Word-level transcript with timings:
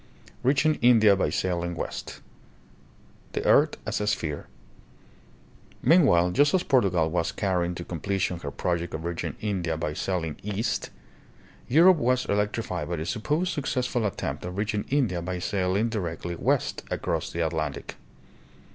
Reaching 0.41 0.79
India 0.81 1.15
by 1.15 1.29
Sailing 1.29 1.75
West. 1.75 2.21
The 3.33 3.45
Earth 3.45 3.77
as 3.85 4.01
a 4.01 4.07
Sphere, 4.07 4.47
f 4.47 4.47
Meanwhile, 5.83 6.31
just 6.31 6.55
as 6.55 6.63
Portugal 6.63 7.07
was 7.11 7.31
carrying 7.31 7.75
to 7.75 7.83
completion 7.85 8.39
her 8.39 8.49
project 8.49 8.95
of 8.95 9.05
reaching 9.05 9.35
India 9.41 9.77
by 9.77 9.93
sailing 9.93 10.37
east, 10.41 10.89
Europe 11.67 11.97
was 11.97 12.25
electrified 12.25 12.89
by 12.89 12.95
the 12.95 13.05
supposed 13.05 13.51
successful 13.53 14.07
attempt 14.07 14.43
of 14.43 14.57
reaching 14.57 14.85
India 14.89 15.21
by 15.21 15.37
sailing 15.37 15.89
directly 15.89 16.33
west, 16.35 16.81
across 16.89 17.29
the 17.29 17.43
At 17.45 17.51
lantic. 17.51 17.93